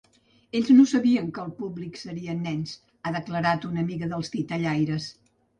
[0.59, 2.73] Ells no sabien que el públic serien nens,
[3.11, 5.13] ha declarat una amiga dels titellaires.